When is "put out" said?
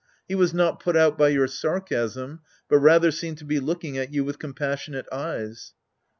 0.79-1.15